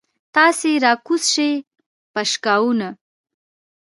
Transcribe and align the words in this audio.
تاسې 0.35 0.69
راکوز 0.85 1.23
شئ 1.33 1.53
پشکاوونه. 2.13 2.89